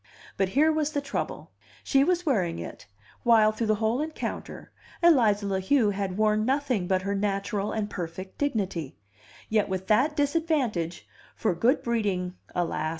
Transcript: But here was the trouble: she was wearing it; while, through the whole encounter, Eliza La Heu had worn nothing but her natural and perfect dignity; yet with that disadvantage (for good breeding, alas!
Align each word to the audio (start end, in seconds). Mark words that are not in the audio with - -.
But 0.35 0.49
here 0.57 0.71
was 0.71 0.93
the 0.93 0.99
trouble: 0.99 1.51
she 1.83 2.03
was 2.03 2.25
wearing 2.25 2.57
it; 2.57 2.87
while, 3.21 3.51
through 3.51 3.67
the 3.67 3.75
whole 3.75 4.01
encounter, 4.01 4.71
Eliza 5.03 5.45
La 5.45 5.59
Heu 5.59 5.91
had 5.91 6.17
worn 6.17 6.43
nothing 6.43 6.87
but 6.87 7.03
her 7.03 7.13
natural 7.13 7.71
and 7.71 7.87
perfect 7.87 8.39
dignity; 8.39 8.97
yet 9.47 9.69
with 9.69 9.85
that 9.89 10.15
disadvantage 10.15 11.07
(for 11.35 11.53
good 11.53 11.83
breeding, 11.83 12.33
alas! 12.55 12.89